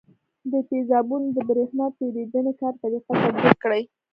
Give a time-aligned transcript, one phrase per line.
[0.51, 3.83] د تیزابونو د برېښنا تیریدنې کار طریقه تطبیق کړئ.